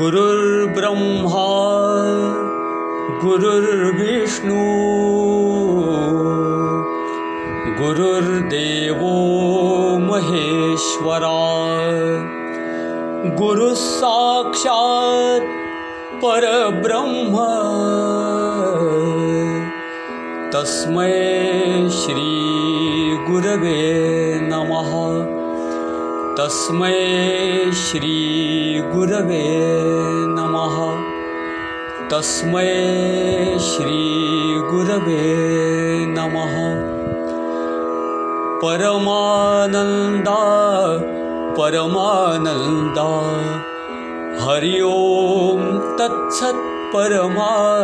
गुरुर्ब्रह्मा 0.00 1.48
गुरुर्विष्णु 3.22 4.60
गुरुर्देवो 7.80 9.16
महेश्वरा 9.98 11.42
गुरुसाक्षात् 13.40 15.50
परब्रह्म। 16.22 17.34
तस्मै 20.54 21.18
श्रीगुरवे 21.90 23.76
नमः 24.42 24.90
तस्मै 26.40 27.72
श्रीगुरवे 27.72 29.58
नमः। 30.28 31.02
तस्मै 32.08 32.74
श्रीगुरवे 33.58 35.24
नमः। 36.08 36.56
परमानन्दा 38.60 40.38
परमानन्दा। 41.56 43.08
हरि 44.44 44.80
ओं 44.80 45.78
तत्सत् 45.96 46.92
परमानन्दा 46.96 47.80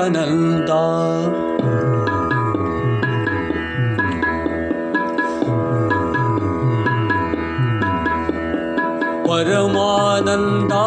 परमानन्दा 9.26 10.82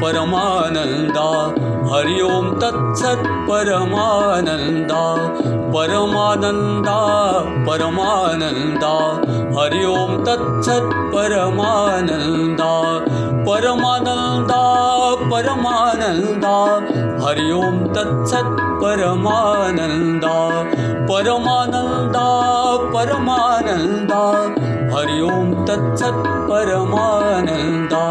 परमानन्दा। 0.00 1.28
हरि 1.94 2.20
ओं 2.20 2.50
तत्सत् 2.54 3.26
परमानन्दा। 3.26 5.16
परमानन्दा 5.72 6.98
परमानन्दा। 7.68 8.94
हरि 9.60 9.84
ओं 9.84 10.24
तत्सत् 10.24 10.94
परमानन्दा। 11.14 12.72
परमानन्दा 13.44 14.62
परमानन्दा। 15.14 16.56
हरि 17.26 17.52
ओं 17.52 17.78
तत्सत् 17.94 18.60
परमानन्दा। 18.82 20.62
परमानन्दा 21.06 22.26
परमानन्दा 22.76 24.24
हरि 24.92 25.20
ओं 25.26 25.46
तत्सत् 25.66 26.26
परमानन्दा 26.48 28.02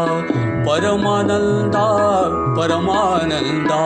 परमानन्दा 0.66 1.84
परमानन्दा। 2.56 3.80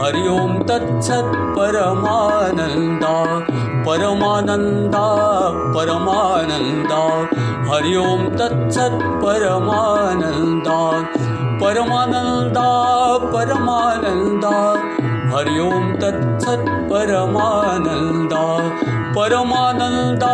हरि 0.00 0.26
ओं 0.28 0.52
तत्सत् 0.68 1.36
परमानन्दा 1.58 3.14
परमानन्दा 3.86 5.06
परमानन्दा। 5.76 7.02
हरि 7.70 7.96
ओं 7.96 8.22
तत्सत् 8.40 9.00
परमानन्दा 9.22 10.78
परमानन्दा 11.62 12.68
परमानन्दा 13.34 14.54
हरि 15.36 15.58
ओं 15.60 15.80
तत्सत् 16.02 16.68
परमानन्दा 16.90 18.44
परमानन्दा। 19.16 20.30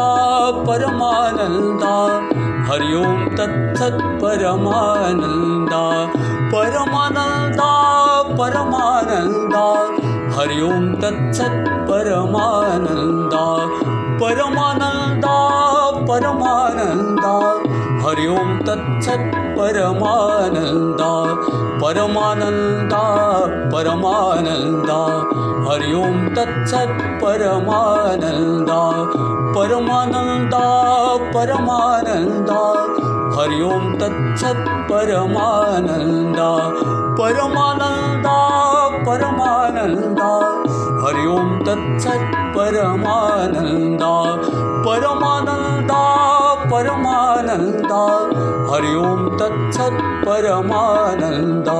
परमानन्दा 0.68 1.94
हरि 2.68 2.92
ओं 2.94 3.14
तत्सत् 3.38 4.04
परमानन्दा 4.22 5.80
परमानन्दा 6.52 7.70
परमानन्दा। 8.38 9.64
हरि 10.36 10.60
ओं 10.68 10.84
तत्सत् 11.02 11.66
परमानन्दा 11.90 13.44
परमानन्दा 14.22 15.36
परमानन्दा। 16.12 17.34
हरि 18.06 18.26
ओं 18.36 18.48
तत्सत् 18.68 19.34
परमानन्दा 19.58 21.12
परमानन्दा 21.82 23.02
परमानन्दा। 23.46 25.00
हरि 25.70 25.94
ओं 25.94 26.34
तत्सत् 26.34 27.22
परमानन्दा। 27.22 28.92
परमानन्दा 29.52 30.60
परमानन्दा। 31.16 32.60
हरि 33.38 33.62
ओं 33.62 33.94
तत्सत् 33.98 34.92
परमानन्दा। 34.92 36.58
परमानन्दा 37.18 38.38
परमानन्दा। 39.08 40.30
हरि 41.06 41.26
ओं 41.26 41.58
तत्सत् 41.58 42.56
परमानन्दा। 42.56 44.12
परमानन्दा 44.86 46.41
परमानन्दा। 46.72 48.02
हरि 48.70 48.94
ओं 48.94 49.38
तत्सत् 49.38 50.00
परमानन्दा। 50.26 51.78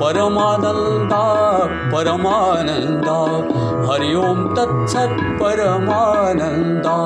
परमानन्दा 0.00 1.24
परमानन्दा। 1.92 3.18
हरि 3.88 4.14
ओं 4.14 4.40
तत्सत् 4.54 5.20
परमानन्दा। 5.42 6.96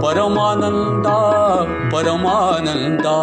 परमानन्दा 0.00 1.18
परमानन्दा। 1.94 3.16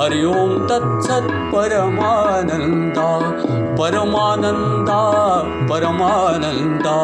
हरि 0.00 0.24
ओं 0.24 0.52
तत्सत् 0.66 1.32
परमानन्दा। 1.54 3.08
परमानन्दा 3.80 5.00
परमानन्दा। 5.70 6.98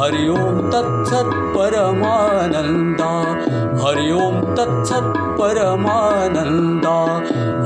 हरि 0.00 0.28
ओं 0.28 0.70
तत्सत् 0.70 1.34
परमानन्दा 1.56 3.10
हरि 3.84 4.12
ओं 4.12 4.40
तत्सत् 4.40 5.38
परमानन्दा। 5.38 7.16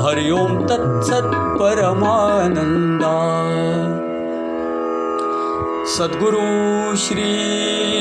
हरि 0.06 0.30
ओं 0.30 0.66
तत्सत् 0.66 1.34
परमानन्दा। 1.34 3.12
सद्गुरु 5.84 6.96
श्री 6.96 7.28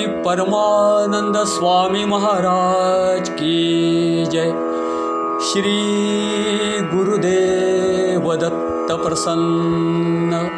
परमानंद 0.07 1.37
स्वामी 1.37 2.05
महाराज 2.05 3.29
की 3.29 4.25
जय। 4.25 4.49
श्री 5.41 5.77
गुरुदेव 6.81 8.35
दत्त 8.35 9.03
प्रसन्न 9.03 10.49